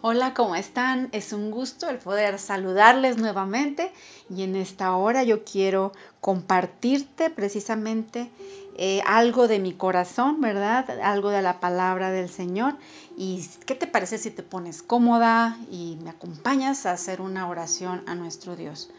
[0.00, 1.08] Hola, ¿cómo están?
[1.10, 3.90] Es un gusto el poder saludarles nuevamente
[4.30, 5.90] y en esta hora yo quiero
[6.20, 8.30] compartirte precisamente
[8.76, 10.88] eh, algo de mi corazón, ¿verdad?
[11.02, 12.76] Algo de la palabra del Señor.
[13.16, 18.04] ¿Y qué te parece si te pones cómoda y me acompañas a hacer una oración
[18.06, 18.90] a nuestro Dios?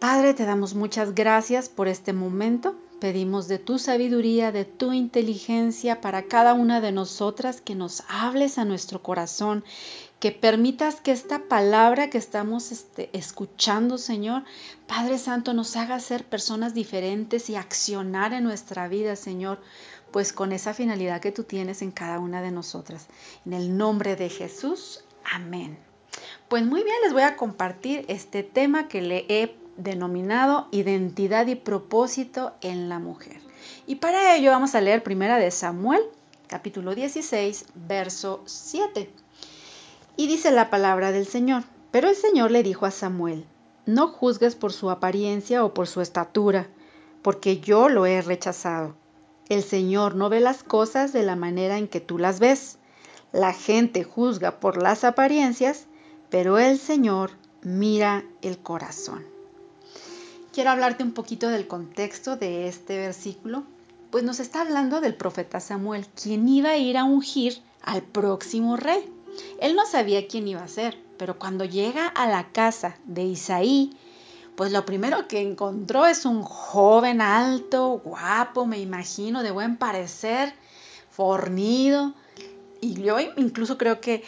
[0.00, 2.74] Padre, te damos muchas gracias por este momento.
[3.00, 8.56] Pedimos de tu sabiduría, de tu inteligencia para cada una de nosotras que nos hables
[8.56, 9.62] a nuestro corazón,
[10.18, 14.44] que permitas que esta palabra que estamos este, escuchando, Señor,
[14.86, 19.60] Padre Santo, nos haga ser personas diferentes y accionar en nuestra vida, Señor,
[20.12, 23.06] pues con esa finalidad que tú tienes en cada una de nosotras.
[23.44, 25.78] En el nombre de Jesús, amén.
[26.48, 31.54] Pues muy bien, les voy a compartir este tema que le he denominado identidad y
[31.54, 33.40] propósito en la mujer.
[33.86, 36.02] Y para ello vamos a leer primera de Samuel,
[36.46, 39.10] capítulo 16, verso 7.
[40.16, 41.64] Y dice la palabra del Señor.
[41.90, 43.44] Pero el Señor le dijo a Samuel,
[43.86, 46.68] no juzgues por su apariencia o por su estatura,
[47.22, 48.94] porque yo lo he rechazado.
[49.48, 52.78] El Señor no ve las cosas de la manera en que tú las ves.
[53.32, 55.86] La gente juzga por las apariencias,
[56.28, 59.24] pero el Señor mira el corazón.
[60.52, 63.62] Quiero hablarte un poquito del contexto de este versículo,
[64.10, 68.76] pues nos está hablando del profeta Samuel, quien iba a ir a ungir al próximo
[68.76, 69.08] rey.
[69.60, 73.96] Él no sabía quién iba a ser, pero cuando llega a la casa de Isaí,
[74.56, 80.52] pues lo primero que encontró es un joven alto, guapo, me imagino, de buen parecer,
[81.10, 82.12] fornido.
[82.80, 84.24] Y yo incluso creo que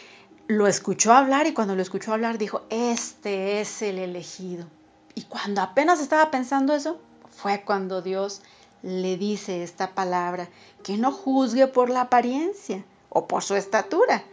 [0.47, 4.67] lo escuchó hablar y cuando lo escuchó hablar dijo, este es el elegido.
[5.15, 6.99] Y cuando apenas estaba pensando eso,
[7.31, 8.43] fue cuando Dios
[8.83, 10.49] le dice esta palabra,
[10.83, 14.25] que no juzgue por la apariencia o por su estatura,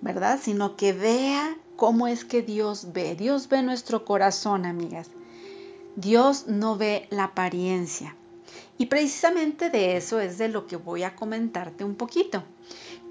[0.00, 0.38] ¿verdad?
[0.42, 3.14] Sino que vea cómo es que Dios ve.
[3.14, 5.08] Dios ve nuestro corazón, amigas.
[5.96, 8.16] Dios no ve la apariencia.
[8.78, 12.42] Y precisamente de eso es de lo que voy a comentarte un poquito.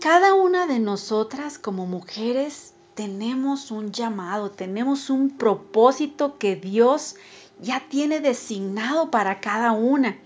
[0.02, 7.16] Cada una de nosotras como mujeres tenemos un llamado, tenemos un propósito que Dios
[7.62, 10.18] ya tiene designado para cada una.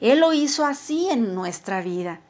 [0.00, 2.22] Él lo hizo así en nuestra vida.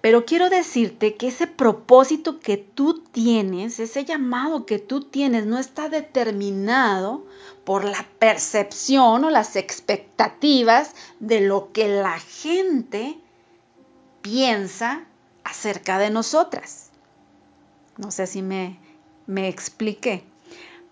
[0.00, 5.58] Pero quiero decirte que ese propósito que tú tienes, ese llamado que tú tienes, no
[5.58, 7.26] está determinado
[7.64, 13.18] por la percepción o las expectativas de lo que la gente
[14.22, 15.06] piensa
[15.42, 16.90] acerca de nosotras.
[17.96, 18.78] No sé si me,
[19.28, 20.24] me expliqué.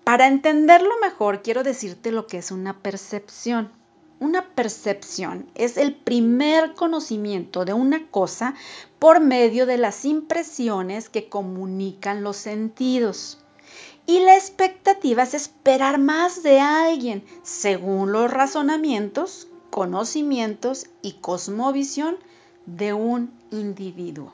[0.05, 3.73] Para entenderlo mejor, quiero decirte lo que es una percepción.
[4.21, 8.55] Una percepción es el primer conocimiento de una cosa
[8.99, 13.39] por medio de las impresiones que comunican los sentidos.
[14.07, 22.17] Y la expectativa es esperar más de alguien según los razonamientos, conocimientos y cosmovisión
[22.67, 24.33] de un individuo.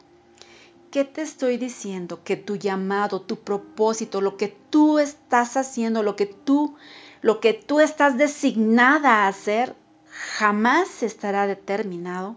[0.92, 2.22] ¿Qué te estoy diciendo?
[2.22, 6.76] Que tu llamado, tu propósito, lo que tú estás haciendo, lo que tú
[7.22, 9.75] lo que tú estás designada a hacer
[10.10, 12.36] jamás estará determinado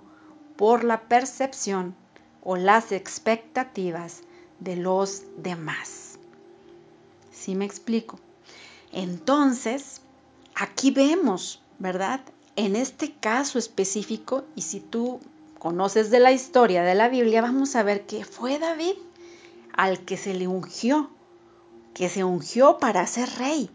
[0.55, 1.95] por la percepción
[2.43, 4.21] o las expectativas
[4.61, 6.17] de los demás.
[7.33, 8.19] ¿Sí me explico?
[8.93, 9.99] Entonces,
[10.53, 12.21] aquí vemos, ¿verdad?
[12.55, 15.19] En este caso específico, y si tú
[15.59, 18.95] conoces de la historia de la Biblia, vamos a ver que fue David
[19.73, 21.09] al que se le ungió,
[21.93, 23.69] que se ungió para ser rey.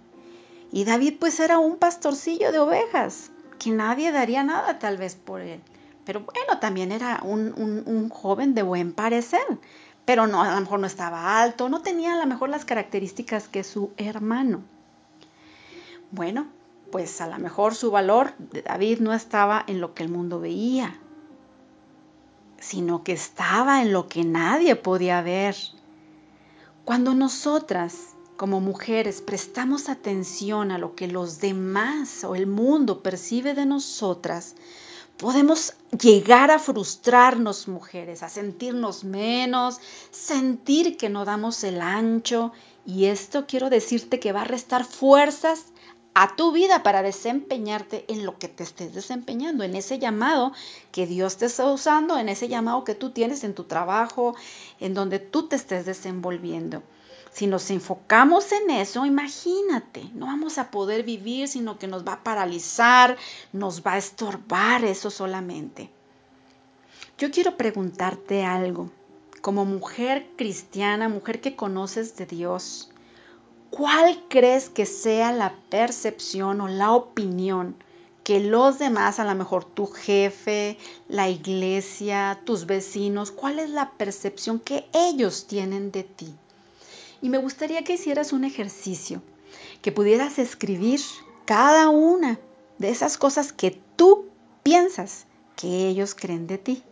[0.73, 5.41] Y David pues era un pastorcillo de ovejas, que nadie daría nada tal vez por
[5.41, 5.61] él.
[6.05, 9.47] Pero bueno, también era un, joven de buen parecer,
[10.05, 13.49] pero no, a lo mejor no estaba alto, no tenía a lo mejor las características
[13.49, 14.63] que su hermano.
[16.11, 16.49] Bueno,
[16.91, 20.41] pues a lo mejor su valor de David no estaba en lo que el mundo
[20.41, 20.99] veía,
[22.60, 25.56] sino que estaba en lo que nadie podía ver.
[26.84, 33.54] Cuando nosotras como mujeres prestamos atención a lo que los demás o el mundo percibe
[33.54, 34.54] de nosotras,
[35.18, 39.78] podemos llegar a frustrarnos, mujeres, a sentirnos menos,
[40.10, 42.53] sentir que no damos el ancho.
[42.86, 45.66] Y esto quiero decirte que va a restar fuerzas
[46.22, 50.53] a tu vida para desempeñarte en lo que te estés desempeñando, en ese llamado
[50.93, 54.37] que Dios te está usando, en ese llamado que tú tienes en tu trabajo,
[54.81, 56.83] en donde tú te estés desenvolviendo.
[57.33, 62.13] Si nos enfocamos en eso, imagínate, no vamos a poder vivir, sino que nos va
[62.13, 63.16] a paralizar,
[63.55, 65.89] nos va a estorbar eso solamente.
[67.16, 68.91] Yo quiero preguntarte algo.
[69.41, 72.90] como mujer cristiana, mujer que conoces de Dios,
[73.71, 77.77] ¿cuál crees que sea la percepción o la opinión
[78.25, 80.77] que los demás, a lo mejor tu jefe,
[81.09, 86.34] la iglesia, tus vecinos, cuál es la percepción que ellos tienen de ti?
[87.22, 89.22] Y me gustaría que hicieras un ejercicio,
[89.83, 91.01] que pudieras escribir
[91.45, 92.39] cada una
[92.78, 94.27] de esas cosas que tú
[94.63, 95.27] piensas
[95.57, 96.83] que ellos creen de ti.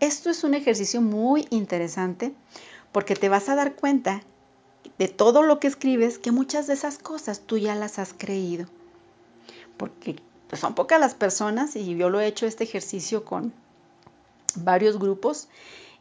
[0.00, 2.32] Esto es un ejercicio muy interesante
[2.92, 4.22] porque te vas a dar cuenta
[4.98, 8.66] de todo lo que escribes que muchas de esas cosas tú ya las has creído.
[9.76, 10.16] Porque
[10.48, 13.52] pues, son pocas las personas y yo lo he hecho este ejercicio con
[14.56, 15.48] varios grupos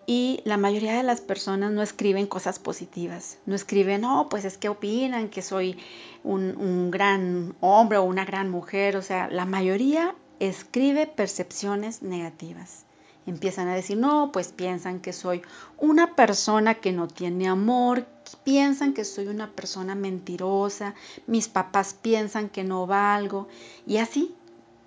[0.05, 4.57] y la mayoría de las personas no escriben cosas positivas, no escriben, no, pues es
[4.57, 5.77] que opinan que soy
[6.23, 12.85] un, un gran hombre o una gran mujer, o sea, la mayoría escribe percepciones negativas
[13.29, 15.41] empiezan a decir, no, pues piensan que soy
[15.77, 18.05] una persona que no tiene amor,
[18.43, 20.95] piensan que soy una persona mentirosa,
[21.27, 23.47] mis papás piensan que no valgo.
[23.87, 24.35] Y así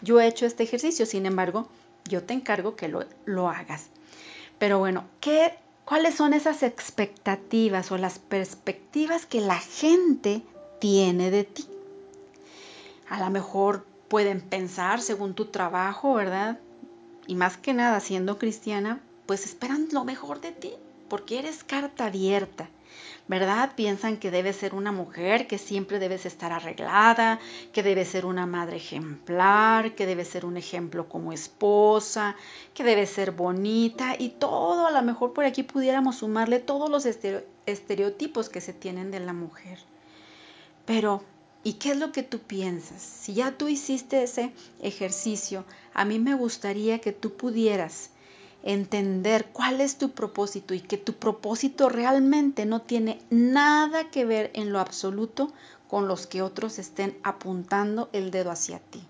[0.00, 1.69] yo he hecho este ejercicio, sin embargo,
[2.05, 3.87] yo te encargo que lo, lo hagas.
[4.59, 5.55] Pero bueno, ¿qué,
[5.85, 10.43] ¿cuáles son esas expectativas o las perspectivas que la gente
[10.81, 11.67] tiene de ti?
[13.09, 16.59] A lo mejor pueden pensar según tu trabajo, ¿verdad?
[17.32, 20.75] Y más que nada siendo cristiana, pues esperan lo mejor de ti,
[21.08, 22.69] porque eres carta abierta,
[23.26, 23.73] ¿verdad?
[23.75, 27.40] Piensan que debes ser una mujer, que siempre debes estar arreglada,
[27.73, 32.37] que debes ser una madre ejemplar, que debes ser un ejemplo como esposa,
[32.75, 37.06] que debes ser bonita y todo, a lo mejor por aquí pudiéramos sumarle todos los
[37.06, 39.79] estereotipos que se tienen de la mujer.
[40.84, 41.25] Pero
[41.64, 43.00] ¿Y qué es lo que tú piensas?
[43.03, 45.64] Si ya tú hiciste ese ejercicio,
[45.94, 48.11] a mí me gustaría que tú pudieras
[48.64, 54.50] entender cuál es tu propósito y que tu propósito realmente no tiene nada que ver
[54.55, 55.53] en lo absoluto
[55.88, 59.03] con los que otros estén apuntando el dedo hacia ti.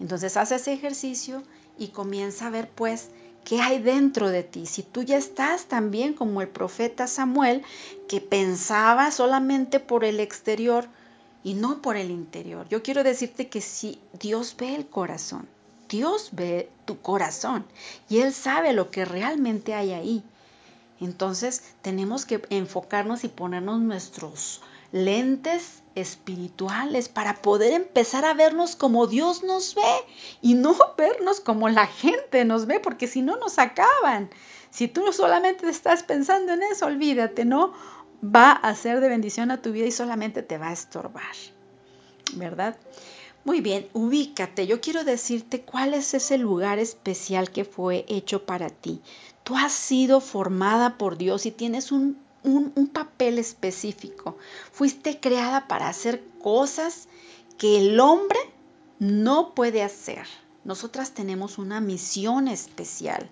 [0.00, 1.42] Entonces haz ese ejercicio
[1.78, 3.08] y comienza a ver pues
[3.44, 4.66] qué hay dentro de ti.
[4.66, 7.62] Si tú ya estás también como el profeta Samuel,
[8.08, 10.88] que pensaba solamente por el exterior,
[11.44, 12.66] y no por el interior.
[12.68, 15.48] Yo quiero decirte que si Dios ve el corazón,
[15.88, 17.66] Dios ve tu corazón
[18.08, 20.22] y Él sabe lo que realmente hay ahí.
[21.00, 24.62] Entonces tenemos que enfocarnos y ponernos nuestros
[24.92, 29.82] lentes espirituales para poder empezar a vernos como Dios nos ve
[30.40, 34.30] y no vernos como la gente nos ve, porque si no nos acaban.
[34.70, 37.74] Si tú solamente estás pensando en eso, olvídate, ¿no?
[38.22, 41.34] Va a ser de bendición a tu vida y solamente te va a estorbar,
[42.34, 42.76] ¿verdad?
[43.44, 44.68] Muy bien, ubícate.
[44.68, 49.00] Yo quiero decirte cuál es ese lugar especial que fue hecho para ti.
[49.42, 54.36] Tú has sido formada por Dios y tienes un, un, papel específico.
[54.70, 57.08] Fuiste creada para hacer cosas
[57.58, 58.38] que el hombre
[59.00, 60.26] no puede hacer.
[60.64, 63.28] Nosotras tenemos una misión especial.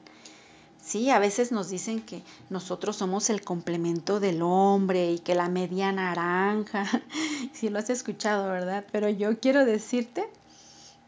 [0.82, 5.49] Sí, a veces nos dicen que nosotros somos el complemento del hombre y que la
[5.49, 6.85] media naranja.
[7.53, 8.85] Sí lo has escuchado, ¿verdad?
[8.91, 10.29] Pero yo quiero decirte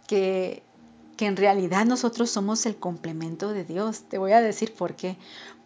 [0.07, 0.63] que,
[1.17, 4.03] que en realidad nosotros somos el complemento de Dios.
[4.09, 5.17] Te voy a decir por qué.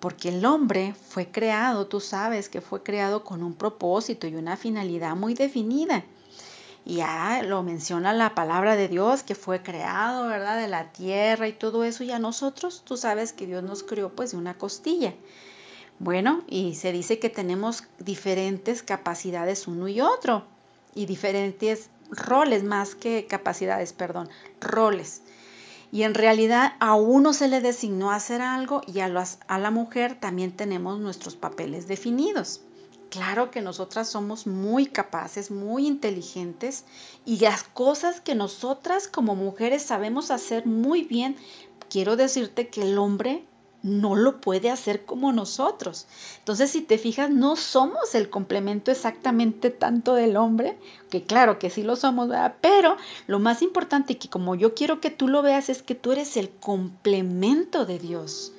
[0.00, 4.56] Porque el hombre fue creado, tú sabes que fue creado con un propósito y una
[4.56, 6.04] finalidad muy definida.
[6.86, 10.56] Ya lo menciona la palabra de Dios que fue creado, ¿verdad?
[10.56, 12.04] De la tierra y todo eso.
[12.04, 15.12] Y a nosotros, tú sabes que Dios nos creó pues de una costilla.
[15.98, 20.44] Bueno, y se dice que tenemos diferentes capacidades uno y otro.
[20.94, 24.28] Y diferentes roles, más que capacidades, perdón,
[24.60, 25.22] roles.
[25.90, 29.12] Y en realidad a uno se le designó hacer algo y a,
[29.48, 32.60] a la mujer también tenemos nuestros papeles definidos.
[33.10, 36.84] Claro que nosotras somos muy capaces, muy inteligentes
[37.24, 41.36] y las cosas que nosotras como mujeres sabemos hacer muy bien,
[41.88, 43.44] quiero decirte que el hombre
[43.82, 46.06] no lo puede hacer como nosotros.
[46.38, 50.76] Entonces, si te fijas, no somos el complemento exactamente tanto del hombre,
[51.08, 52.28] que claro que sí lo somos.
[52.60, 52.96] Pero
[53.28, 56.36] lo más importante que como yo quiero que tú lo veas es que tú eres
[56.36, 58.52] el complemento de Dios.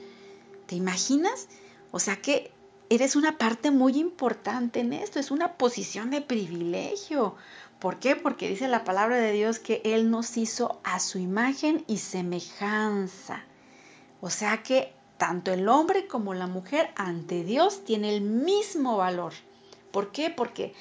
[0.66, 1.48] ¿Te imaginas?
[1.92, 2.51] O sea que
[2.89, 7.36] eres una parte muy importante en esto, es una posición de privilegio.
[7.79, 8.15] ¿Por qué?
[8.15, 13.44] Porque dice la palabra de Dios que Él nos hizo a su imagen y semejanza.
[14.22, 19.34] O sea que tanto el hombre como la mujer ante Dios tiene el mismo valor.
[19.91, 20.29] ¿Por qué?
[20.29, 20.74] Porque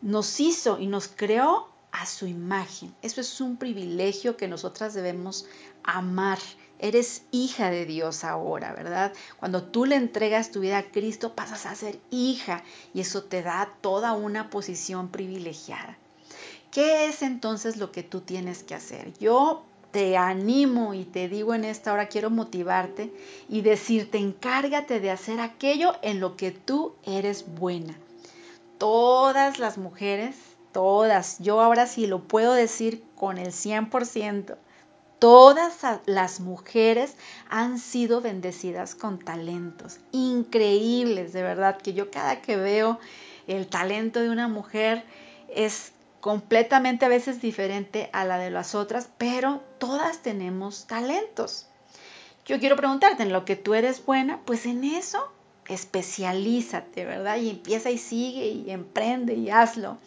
[0.00, 2.94] nos hizo y nos creó a su imagen.
[3.02, 5.46] Eso es un privilegio que nosotras debemos
[5.82, 6.38] amar
[6.82, 9.12] Eres hija de Dios ahora, ¿verdad?
[9.38, 13.42] Cuando tú le entregas tu vida a Cristo, pasas a ser hija y eso te
[13.42, 15.98] da toda una posición privilegiada.
[16.70, 19.12] ¿Qué es entonces lo que tú tienes que hacer?
[19.18, 23.12] Yo te animo y te digo en esta hora, quiero motivarte
[23.48, 27.94] y decirte, encárgate de hacer aquello en lo que tú eres buena.
[28.78, 30.36] Todas las mujeres,
[30.72, 34.56] todas, yo ahora sí lo puedo decir con el 100%,
[35.20, 35.74] todas
[36.06, 37.14] las mujeres
[37.48, 42.98] han sido bendecidas con talentos increíbles, de verdad, que yo cada que veo
[43.46, 45.04] el talento de una mujer
[45.54, 51.66] es completamente a veces diferente a la de las otras, pero todas tenemos talentos.
[52.46, 55.30] Yo quiero preguntarte, en lo que tú eres buena, pues en eso
[55.68, 57.36] especialízate, ¿verdad?
[57.36, 59.98] Y empieza y sigue y emprende y hazlo.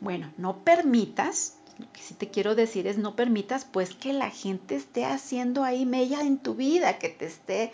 [0.00, 4.30] Bueno, no permitas, lo que sí te quiero decir es no permitas pues que la
[4.30, 7.72] gente esté haciendo ahí mella en tu vida, que te esté,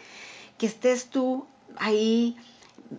[0.56, 2.36] que estés tú ahí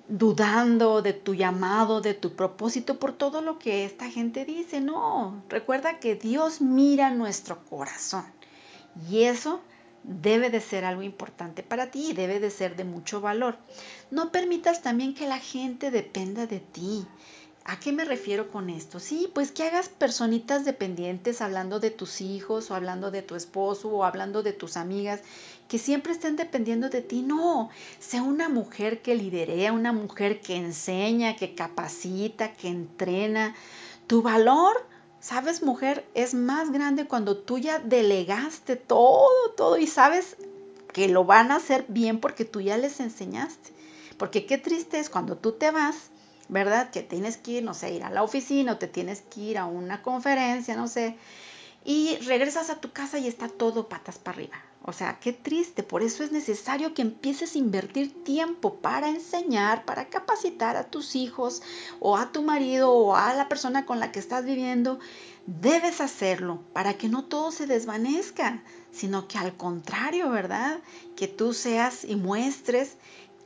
[0.07, 4.81] dudando de tu llamado, de tu propósito por todo lo que esta gente dice.
[4.81, 8.25] No, recuerda que Dios mira nuestro corazón
[9.09, 9.61] y eso
[10.03, 13.57] debe de ser algo importante para ti y debe de ser de mucho valor.
[14.11, 17.05] No permitas también que la gente dependa de ti.
[17.69, 18.99] ¿A qué me refiero con esto?
[18.99, 23.89] Sí, pues que hagas personitas dependientes hablando de tus hijos o hablando de tu esposo
[23.89, 25.21] o hablando de tus amigas
[25.67, 27.21] que siempre estén dependiendo de ti.
[27.21, 33.53] No, sea una mujer que liderea, una mujer que enseña, que capacita, que entrena.
[34.07, 34.75] Tu valor,
[35.19, 40.37] sabes, mujer, es más grande cuando tú ya delegaste todo, todo y sabes
[40.91, 43.69] que lo van a hacer bien porque tú ya les enseñaste.
[44.17, 46.09] Porque qué triste es cuando tú te vas
[46.49, 46.89] ¿verdad?
[46.89, 49.57] Que tienes que ir, no sé, ir a la oficina o te tienes que ir
[49.57, 51.15] a una conferencia, no sé,
[51.85, 54.57] y regresas a tu casa y está todo patas para arriba.
[54.83, 55.83] O sea, qué triste.
[55.83, 61.15] Por eso es necesario que empieces a invertir tiempo para enseñar, para capacitar a tus
[61.15, 61.61] hijos
[61.99, 64.99] o a tu marido o a la persona con la que estás viviendo.
[65.45, 70.79] Debes hacerlo para que no todo se desvanezca, sino que al contrario, ¿verdad?
[71.15, 72.95] Que tú seas y muestres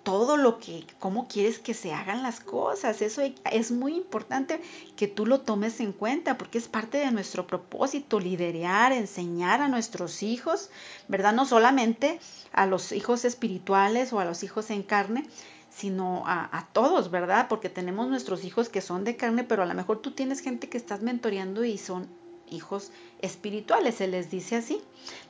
[0.03, 3.01] todo lo que, cómo quieres que se hagan las cosas.
[3.01, 4.61] Eso es muy importante
[4.95, 9.69] que tú lo tomes en cuenta porque es parte de nuestro propósito, liderar, enseñar a
[9.69, 10.69] nuestros hijos,
[11.07, 11.33] ¿verdad?
[11.33, 12.19] No solamente
[12.51, 15.25] a los hijos espirituales o a los hijos en carne,
[15.69, 17.47] sino a, a, todos, ¿verdad?
[17.47, 20.69] Porque tenemos nuestros hijos que son de carne, pero a lo mejor tú tienes gente
[20.69, 22.07] que estás mentoreando y son
[22.49, 24.81] hijos espirituales, se les dice así.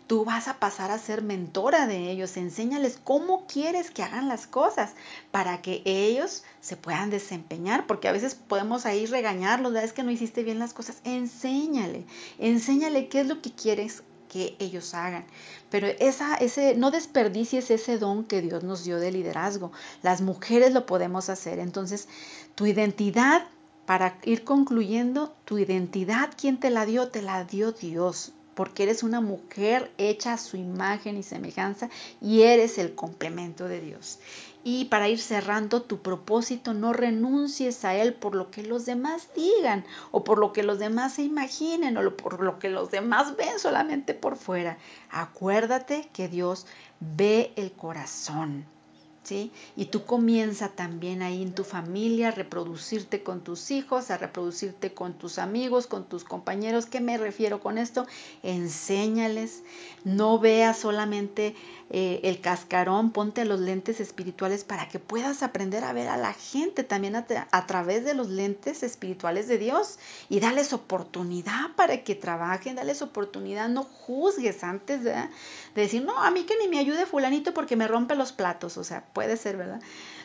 [0.08, 4.48] Tú vas a pasar a ser mentora de ellos, enséñales cómo quieres que hagan las
[4.48, 4.94] cosas
[5.32, 10.12] para que ellos se puedan desempeñar, porque a veces podemos ahí regañarlos, es que no
[10.12, 12.06] hiciste bien las cosas, enséñale,
[12.38, 14.04] enséñale qué es lo que quieres
[14.34, 15.26] que ellos hagan.
[15.70, 19.72] Pero esa, ese, no desperdicies ese don que Dios nos dio de liderazgo.
[20.02, 21.60] Las mujeres lo podemos hacer.
[21.60, 22.08] Entonces,
[22.56, 23.46] tu identidad
[23.86, 27.10] para ir concluyendo, tu identidad, ¿quién te la dio?
[27.10, 31.90] Te la dio Dios, porque eres una mujer hecha a su imagen y semejanza
[32.22, 34.20] y eres el complemento de Dios.
[34.64, 39.28] Y para ir cerrando tu propósito, no renuncies a él por lo que los demás
[39.36, 43.36] digan o por lo que los demás se imaginen o por lo que los demás
[43.36, 44.78] ven solamente por fuera.
[45.10, 46.66] Acuérdate que Dios
[47.02, 48.66] ve el corazón.
[49.76, 54.94] Y tú comienza también ahí en tu familia a reproducirte con tus hijos, a reproducirte
[54.94, 56.86] con tus amigos, con tus compañeros.
[56.86, 58.06] ¿Qué me refiero con esto?
[58.44, 59.64] Enséñales,
[60.04, 61.56] no veas solamente
[61.90, 66.34] eh, el cascarón, ponte los lentes espirituales para que puedas aprender a ver a la
[66.34, 70.00] gente también a, través de los lentes espirituales de Dios.
[70.28, 75.14] Y darles oportunidad para que trabajen, darles oportunidad, no juzgues antes de
[75.76, 78.84] decir, no, a mí que ni me ayude fulanito porque me rompe los platos, o
[78.84, 79.82] sea, puede ser, ¿verdad?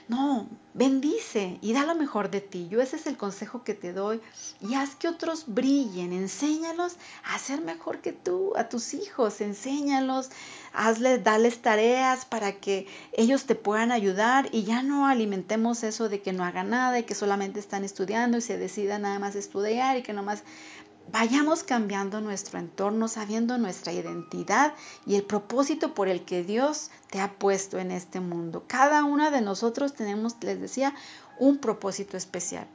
[0.09, 2.67] No, bendice y da lo mejor de ti.
[2.71, 4.23] Yo ese es el consejo que te doy.
[4.61, 10.31] Y haz que otros brillen, enséñalos a ser mejor que tú, a tus hijos, enséñalos,
[10.73, 16.23] hazles, dales tareas para que ellos te puedan ayudar y ya no alimentemos eso de
[16.23, 19.99] que no hagan nada y que solamente están estudiando y se decidan nada más estudiar
[19.99, 20.43] y que nomás
[21.13, 24.75] vayamos cambiando nuestro entorno, sabiendo nuestra identidad
[25.07, 28.65] y el propósito por el que Dios te ha puesto en este mundo.
[28.67, 30.95] Cada una de nosotros tenemos, les decía,
[31.39, 32.67] un propósito especial.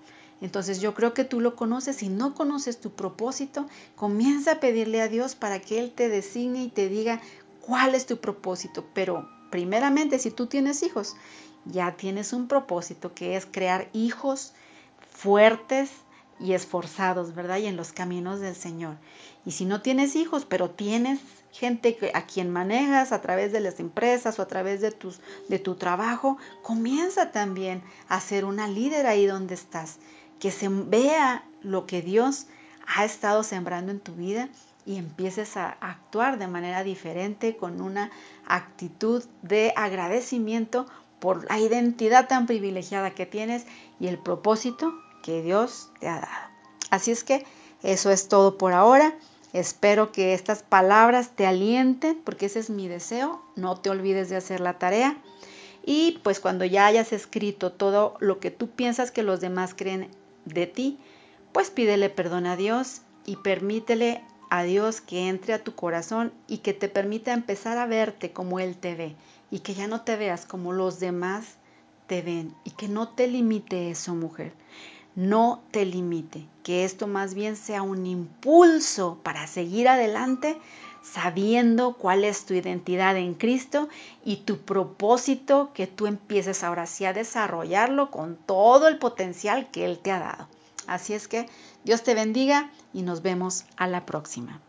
[0.42, 1.98] Entonces yo creo que tú lo conoces.
[1.98, 6.64] Si no conoces tu propósito, comienza a pedirle a Dios para que Él te designe
[6.64, 7.22] y te diga
[7.62, 8.86] cuál es tu propósito.
[8.94, 11.16] Pero primeramente, si tú tienes hijos,
[11.66, 14.54] ya tienes un propósito que es crear hijos
[15.10, 15.92] fuertes,
[16.40, 17.58] y esforzados, ¿verdad?
[17.58, 18.98] Y en los caminos del Señor.
[19.46, 21.20] Y si no tienes hijos, pero tienes
[21.52, 25.60] gente a quien manejas a través de las empresas o a través de, tus, de
[25.60, 30.00] tu trabajo, comienza también a ser una líder ahí donde estás,
[30.40, 32.48] que se vea lo que Dios
[32.88, 34.50] ha estado sembrando en tu vida
[34.86, 38.12] y empieces a actuar de manera diferente con una
[38.46, 40.86] actitud de agradecimiento
[41.20, 43.66] por la identidad tan privilegiada que tienes
[44.00, 46.54] y el propósito que Dios te ha dado.
[46.92, 47.44] Así es que
[47.82, 49.16] eso es todo por ahora.
[49.52, 53.42] Espero que estas palabras te alienten, porque ese es mi deseo.
[53.56, 55.18] No te olvides de hacer la tarea.
[55.84, 60.10] Y pues cuando ya hayas escrito todo lo que tú piensas que los demás creen
[60.46, 61.00] de ti,
[61.52, 66.60] pues pídele perdón a Dios y permítele a Dios que entre a tu corazón y
[66.60, 69.16] que te permita empezar a verte como Él te ve
[69.52, 71.56] y que ya no te veas como los demás
[72.08, 74.54] te ven y que no te limite eso, mujer
[75.16, 80.58] no te limite, que esto más bien sea un impulso para seguir adelante
[81.04, 83.90] sabiendo cuál es tu identidad en Cristo
[84.24, 89.86] y tu propósito que tú empieces ahora sí a desarrollarlo con todo el potencial que
[89.86, 90.48] Él te ha dado.
[90.88, 91.48] Así es que
[91.84, 94.62] Dios te bendiga y nos vemos a la próxima.